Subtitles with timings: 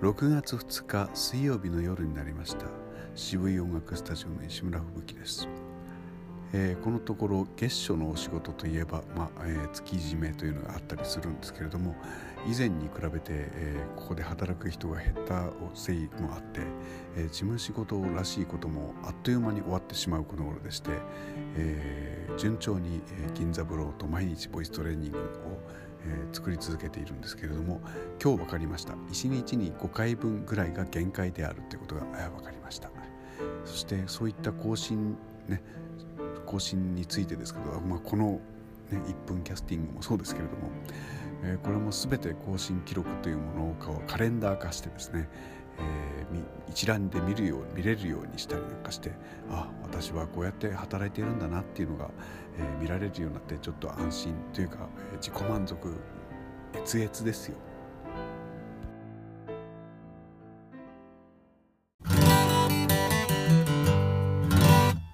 [0.00, 2.64] 6月2日水曜日の夜になりました。
[3.14, 5.46] 渋い音楽スタジオの石村吹雪です、
[6.54, 11.94] えー、このところ月初のお仕事といえば、まあえー、月締めというのがあったりするんですけれども
[12.50, 16.60] 以前に比べて、えー、ここで働く人が減ったせいもあって、
[17.16, 20.90] え事務仕事らしいこともあっという間に終わってしまうこの頃でして、
[21.58, 25.22] え順調に、え銀座ブローと毎日ボイストレーニングを、
[26.32, 27.80] 作り続けているんですけれども
[28.22, 28.94] 今日分かりました。
[28.94, 32.02] 1日に5回分ぐらいが限界であるということが
[32.36, 32.90] 分かりました。
[33.64, 35.16] そしてそういった更新
[35.48, 35.62] ね
[36.46, 38.40] 更新についてですけど、まあ、この、
[38.90, 40.68] ね、1分キャスティングもそうですけれども、
[41.44, 45.28] えー、これも全て更新記録というものをカレンダー化してですね、
[45.78, 49.12] えー、一覧で見るよう見れるようにしたりなんかして
[49.48, 52.10] あ私はこうやって働いているんだなっていうのが、
[52.58, 55.94] えー、見られるようになってちょっと安心というか、えー、自己満足
[56.74, 57.56] 越々ですよ。